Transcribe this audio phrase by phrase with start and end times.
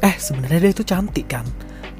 [0.00, 1.44] Eh sebenarnya dia itu cantik kan?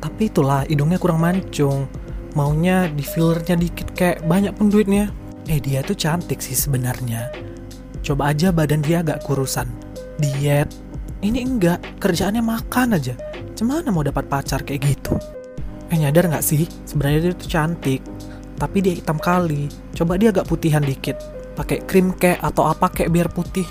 [0.00, 1.84] Tapi itulah hidungnya kurang mancung.
[2.32, 5.12] Maunya di fillernya dikit kayak banyak pun duitnya.
[5.44, 7.28] Eh dia tuh cantik sih sebenarnya.
[8.00, 9.68] Coba aja badan dia agak kurusan.
[10.16, 10.72] Diet?
[11.20, 13.12] Ini enggak, kerjaannya makan aja.
[13.52, 15.20] Cemana mau dapat pacar kayak gitu?
[15.92, 16.64] Eh nyadar nggak sih?
[16.88, 18.00] Sebenarnya dia tuh cantik
[18.56, 19.68] Tapi dia hitam kali.
[19.92, 21.20] Coba dia agak putihan dikit.
[21.52, 23.68] Pakai krim kek atau apa kek biar putih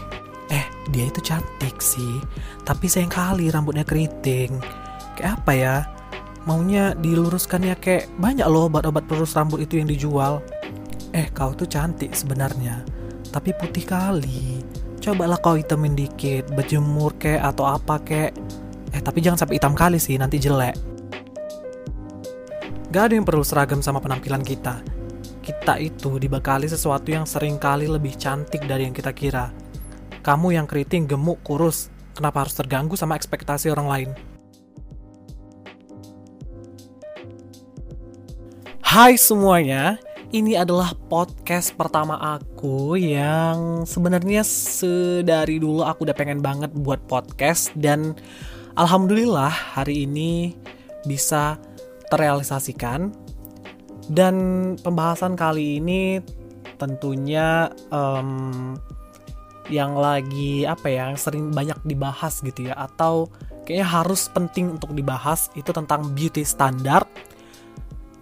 [0.90, 2.22] dia itu cantik sih.
[2.66, 4.58] Tapi sayang kali rambutnya keriting.
[5.18, 5.76] Kayak apa ya?
[6.48, 10.42] Maunya diluruskan ya kayak banyak loh obat-obat pelurus rambut itu yang dijual.
[11.14, 12.82] Eh kau tuh cantik sebenarnya.
[13.30, 14.66] Tapi putih kali.
[15.00, 18.32] Cobalah kau hitamin dikit berjemur kek atau apa kek
[18.90, 20.76] eh tapi jangan sampai hitam kali sih nanti jelek.
[22.90, 24.82] Gak ada yang perlu seragam sama penampilan kita.
[25.46, 29.54] Kita itu dibekali sesuatu yang sering kali lebih cantik dari yang kita kira.
[30.30, 34.10] Kamu yang keriting, gemuk, kurus, kenapa harus terganggu sama ekspektasi orang lain?
[38.86, 39.98] Hai semuanya,
[40.30, 47.74] ini adalah podcast pertama aku yang sebenarnya sedari dulu aku udah pengen banget buat podcast
[47.74, 48.14] dan
[48.78, 50.54] alhamdulillah hari ini
[51.10, 51.58] bisa
[52.14, 53.10] terrealisasikan
[54.14, 54.36] dan
[54.78, 56.22] pembahasan kali ini
[56.78, 58.78] tentunya um,
[59.70, 63.30] yang lagi apa ya, yang sering banyak dibahas gitu ya, atau
[63.64, 67.08] kayaknya harus penting untuk dibahas itu tentang beauty standard.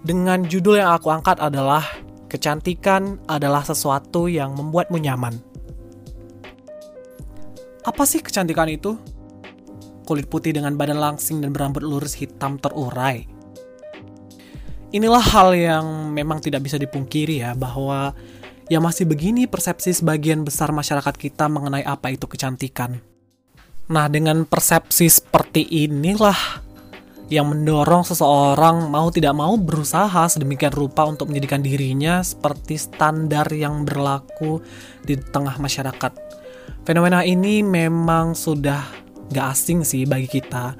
[0.04, 1.84] Dengan judul yang aku angkat adalah
[2.28, 5.36] kecantikan adalah sesuatu yang membuatmu nyaman.
[7.88, 9.00] Apa sih kecantikan itu?
[10.08, 13.38] Kulit putih dengan badan langsing dan berambut lurus hitam terurai
[14.96, 18.16] inilah hal yang memang tidak bisa dipungkiri ya bahwa
[18.68, 23.00] ya masih begini persepsi sebagian besar masyarakat kita mengenai apa itu kecantikan.
[23.88, 26.68] Nah, dengan persepsi seperti inilah
[27.28, 33.84] yang mendorong seseorang mau tidak mau berusaha sedemikian rupa untuk menjadikan dirinya seperti standar yang
[33.84, 34.64] berlaku
[35.04, 36.12] di tengah masyarakat.
[36.88, 38.80] Fenomena ini memang sudah
[39.28, 40.76] gak asing sih bagi kita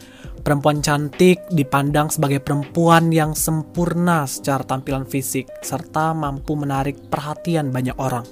[0.48, 7.92] Perempuan cantik dipandang sebagai perempuan yang sempurna secara tampilan fisik serta mampu menarik perhatian banyak
[8.00, 8.24] orang.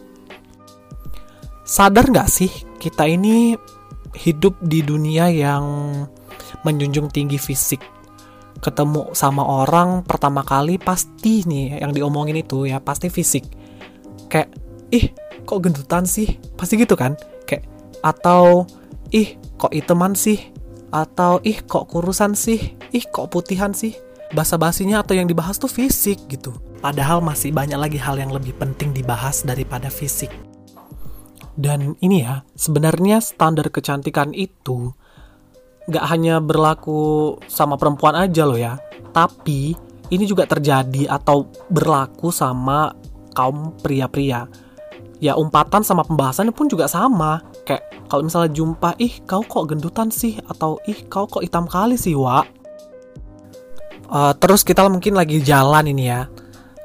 [1.68, 2.48] Sadar nggak sih
[2.80, 3.60] kita ini
[4.16, 5.66] hidup di dunia yang
[6.64, 7.84] menjunjung tinggi fisik.
[8.64, 13.44] Ketemu sama orang pertama kali pasti nih yang diomongin itu ya pasti fisik.
[14.32, 14.56] Kayak
[14.88, 15.12] ih
[15.44, 16.40] kok gendutan sih?
[16.56, 17.20] Pasti gitu kan?
[17.44, 17.68] Kayak
[18.00, 18.64] atau
[19.12, 20.56] ih kok iteman sih?
[20.94, 23.96] Atau ih kok kurusan sih, ih kok putihan sih.
[24.34, 26.52] Basa-basinya atau yang dibahas tuh fisik gitu.
[26.82, 30.34] Padahal masih banyak lagi hal yang lebih penting dibahas daripada fisik.
[31.56, 34.92] Dan ini ya, sebenarnya standar kecantikan itu
[35.88, 38.76] gak hanya berlaku sama perempuan aja loh ya.
[39.16, 39.72] Tapi
[40.12, 42.92] ini juga terjadi atau berlaku sama
[43.32, 44.46] kaum pria-pria.
[45.24, 47.40] Ya umpatan sama pembahasannya pun juga sama.
[47.64, 50.38] Kayak kalau misalnya jumpa ih kau kok gendutan sih?
[50.52, 52.44] Atau ih kau kok hitam kali sih wa
[54.10, 56.28] uh, terus kita mungkin lagi jalan ini ya.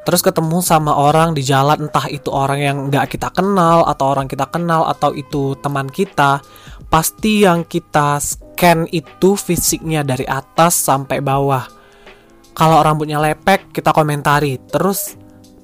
[0.01, 4.27] Terus ketemu sama orang di jalan entah itu orang yang nggak kita kenal atau orang
[4.27, 6.41] kita kenal atau itu teman kita.
[6.89, 11.63] Pasti yang kita scan itu fisiknya dari atas sampai bawah.
[12.57, 14.59] Kalau rambutnya lepek kita komentari.
[14.73, 15.15] Terus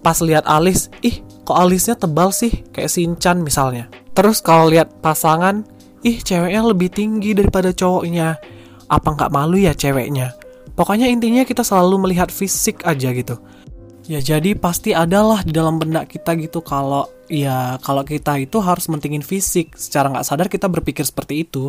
[0.04, 3.87] pas lihat alis ih kok alisnya tebal sih kayak sinchan misalnya
[4.17, 5.61] Terus kalau lihat pasangan,
[6.01, 8.41] ih ceweknya lebih tinggi daripada cowoknya.
[8.89, 10.33] Apa nggak malu ya ceweknya?
[10.73, 13.37] Pokoknya intinya kita selalu melihat fisik aja gitu.
[14.09, 18.89] Ya jadi pasti adalah di dalam benak kita gitu kalau ya kalau kita itu harus
[18.89, 19.77] mentingin fisik.
[19.77, 21.69] Secara nggak sadar kita berpikir seperti itu.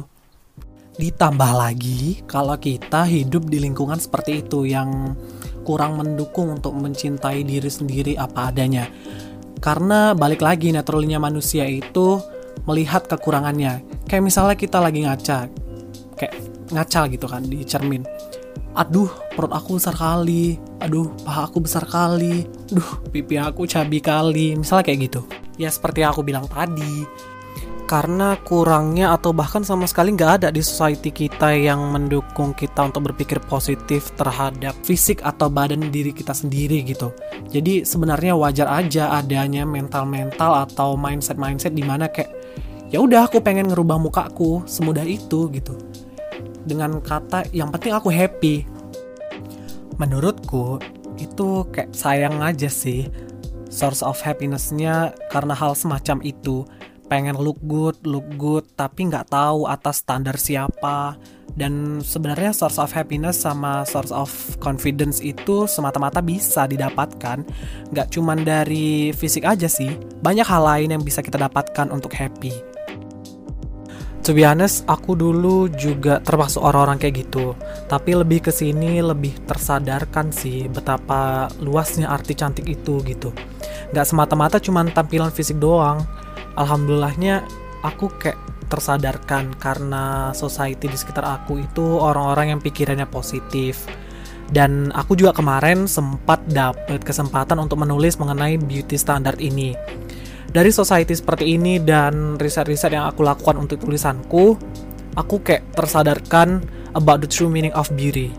[0.96, 5.20] Ditambah lagi kalau kita hidup di lingkungan seperti itu yang
[5.68, 8.88] kurang mendukung untuk mencintai diri sendiri apa adanya.
[9.58, 12.22] Karena balik lagi naturalnya manusia itu
[12.66, 13.82] melihat kekurangannya.
[14.06, 15.50] Kayak misalnya kita lagi ngaca,
[16.18, 16.34] kayak
[16.74, 18.04] ngaca gitu kan di cermin.
[18.78, 20.62] Aduh, perut aku besar kali.
[20.78, 22.46] Aduh, paha aku besar kali.
[22.70, 24.54] Duh, pipi aku cabi kali.
[24.54, 25.22] Misalnya kayak gitu.
[25.58, 27.02] Ya seperti yang aku bilang tadi.
[27.88, 33.10] Karena kurangnya atau bahkan sama sekali nggak ada di society kita yang mendukung kita untuk
[33.12, 37.16] berpikir positif terhadap fisik atau badan diri kita sendiri gitu.
[37.48, 42.36] Jadi sebenarnya wajar aja adanya mental-mental atau mindset-mindset di mana kayak
[42.92, 45.80] ya udah aku pengen ngerubah mukaku semudah itu gitu.
[46.68, 48.68] Dengan kata yang penting aku happy.
[49.96, 50.84] Menurutku
[51.16, 53.08] itu kayak sayang aja sih.
[53.72, 56.68] Source of happinessnya karena hal semacam itu
[57.08, 61.16] pengen look good look good tapi nggak tahu atas standar siapa
[61.58, 67.42] dan sebenarnya source of happiness sama source of confidence itu semata-mata bisa didapatkan
[67.96, 72.78] nggak cuman dari fisik aja sih banyak hal lain yang bisa kita dapatkan untuk happy
[74.28, 77.56] to be honest, aku dulu juga termasuk orang-orang kayak gitu.
[77.88, 83.32] Tapi lebih ke sini lebih tersadarkan sih betapa luasnya arti cantik itu gitu.
[83.96, 86.04] Gak semata-mata cuma tampilan fisik doang.
[86.58, 87.46] Alhamdulillahnya
[87.86, 88.38] aku kayak
[88.68, 93.86] tersadarkan karena society di sekitar aku itu orang-orang yang pikirannya positif.
[94.48, 99.76] Dan aku juga kemarin sempat dapet kesempatan untuk menulis mengenai beauty standard ini
[100.48, 104.56] dari society seperti ini dan riset-riset yang aku lakukan untuk tulisanku,
[105.20, 106.64] aku kayak tersadarkan
[106.96, 108.32] about the true meaning of beauty.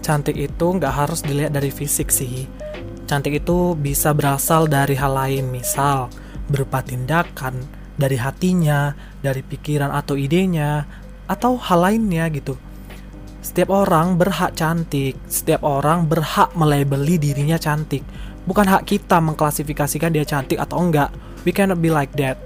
[0.00, 2.46] Cantik itu nggak harus dilihat dari fisik sih.
[3.04, 6.08] Cantik itu bisa berasal dari hal lain, misal
[6.50, 7.60] berupa tindakan,
[7.94, 8.92] dari hatinya,
[9.22, 10.84] dari pikiran atau idenya,
[11.30, 12.58] atau hal lainnya gitu.
[13.44, 18.00] Setiap orang berhak cantik, setiap orang berhak melabeli dirinya cantik.
[18.44, 21.12] Bukan hak kita mengklasifikasikan dia cantik atau enggak.
[21.44, 22.40] We cannot be like that.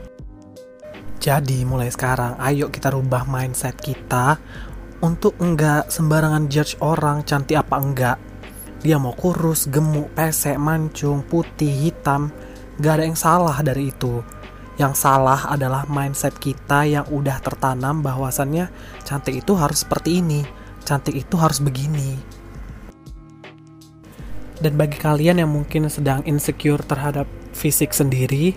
[1.18, 4.38] Jadi mulai sekarang, ayo kita rubah mindset kita
[5.02, 8.18] untuk enggak sembarangan judge orang cantik apa enggak.
[8.78, 12.30] Dia mau kurus, gemuk, pesek, mancung, putih, hitam,
[12.78, 14.22] gak ada yang salah dari itu.
[14.78, 18.70] Yang salah adalah mindset kita yang udah tertanam bahwasannya
[19.02, 20.46] cantik itu harus seperti ini,
[20.86, 22.14] cantik itu harus begini.
[24.62, 28.54] Dan bagi kalian yang mungkin sedang insecure terhadap fisik sendiri,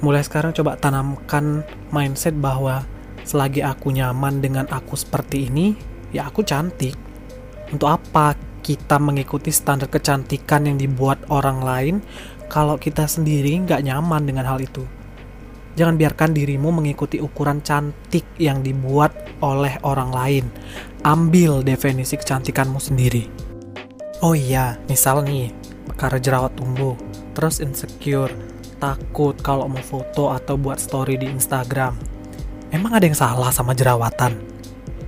[0.00, 2.88] mulai sekarang coba tanamkan mindset bahwa
[3.28, 5.76] selagi aku nyaman dengan aku seperti ini,
[6.16, 6.96] ya aku cantik.
[7.72, 11.96] Untuk apa kita mengikuti standar kecantikan yang dibuat orang lain
[12.52, 14.84] kalau kita sendiri nggak nyaman dengan hal itu?
[15.72, 20.44] Jangan biarkan dirimu mengikuti ukuran cantik yang dibuat oleh orang lain.
[21.00, 23.24] Ambil definisi kecantikanmu sendiri.
[24.20, 25.48] Oh iya, misal nih,
[25.96, 26.92] karena jerawat tumbuh,
[27.32, 28.36] terus insecure,
[28.76, 31.96] takut kalau mau foto atau buat story di Instagram.
[32.68, 34.36] Emang ada yang salah sama jerawatan?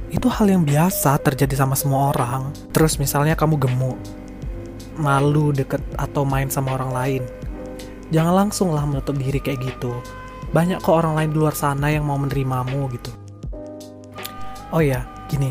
[0.08, 2.56] Itu hal yang biasa terjadi sama semua orang.
[2.73, 4.00] Terus misalnya kamu gemuk,
[4.99, 7.23] malu deket atau main sama orang lain.
[8.12, 9.93] Jangan langsung lah menutup diri kayak gitu.
[10.55, 13.11] Banyak kok orang lain di luar sana yang mau menerimamu gitu.
[14.70, 15.50] Oh ya, gini.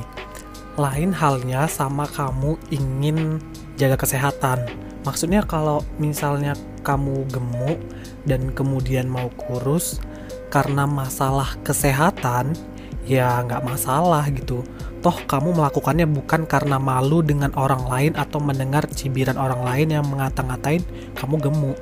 [0.79, 3.39] Lain halnya sama kamu ingin
[3.75, 4.63] jaga kesehatan.
[5.03, 6.55] Maksudnya kalau misalnya
[6.87, 7.79] kamu gemuk
[8.23, 9.99] dan kemudian mau kurus
[10.47, 12.55] karena masalah kesehatan,
[13.03, 14.63] ya nggak masalah gitu.
[15.03, 20.05] Toh kamu melakukannya bukan karena malu dengan orang lain atau mendengar cibiran orang lain yang
[20.07, 20.83] mengata-ngatain
[21.15, 21.77] kamu gemuk.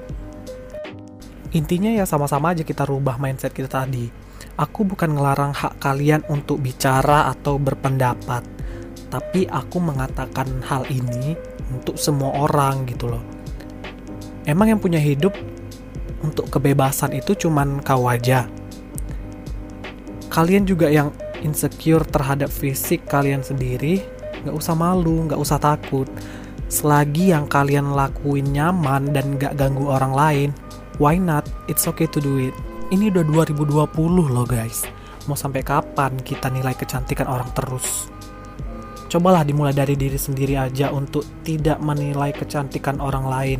[1.51, 4.09] Intinya ya sama-sama aja kita rubah mindset kita tadi.
[4.57, 8.43] Aku bukan ngelarang hak kalian untuk bicara atau berpendapat,
[9.09, 11.33] tapi aku mengatakan hal ini
[11.71, 13.41] untuk semua orang gitu loh
[14.45, 15.33] emang yang punya hidup
[16.21, 18.45] untuk kebebasan itu cuman kau aja.
[20.31, 21.11] Kalian juga yang
[21.43, 23.99] insecure terhadap fisik kalian sendiri,
[24.47, 26.07] nggak usah malu, nggak usah takut.
[26.71, 30.49] Selagi yang kalian lakuin nyaman dan nggak ganggu orang lain,
[31.03, 31.43] why not?
[31.67, 32.55] It's okay to do it.
[32.95, 34.87] Ini udah 2020 loh guys.
[35.27, 38.07] Mau sampai kapan kita nilai kecantikan orang terus?
[39.11, 43.59] Cobalah dimulai dari diri sendiri aja untuk tidak menilai kecantikan orang lain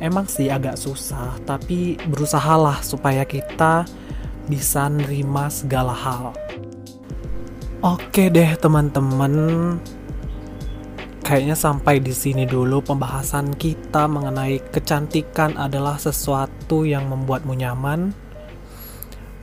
[0.00, 3.88] emang sih agak susah, tapi berusahalah supaya kita
[4.46, 6.34] bisa nerima segala hal.
[7.84, 9.34] Oke deh teman-teman,
[11.26, 18.14] kayaknya sampai di sini dulu pembahasan kita mengenai kecantikan adalah sesuatu yang membuatmu nyaman.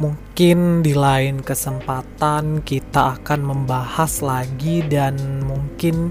[0.02, 6.10] Mungkin di lain kesempatan kita akan membahas lagi dan mungkin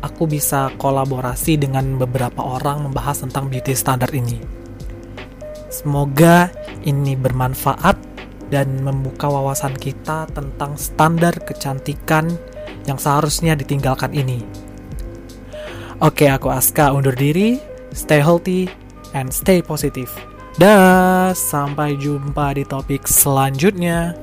[0.00, 4.40] aku bisa kolaborasi dengan beberapa orang membahas tentang beauty standard ini.
[5.70, 6.50] Semoga
[6.84, 7.96] ini bermanfaat
[8.50, 12.28] dan membuka wawasan kita tentang standar kecantikan
[12.84, 14.42] yang seharusnya ditinggalkan ini.
[16.00, 17.60] Oke, aku Aska undur diri.
[17.92, 18.70] Stay healthy
[19.12, 20.10] and stay positive.
[20.58, 24.18] Dah, sampai jumpa di topik selanjutnya.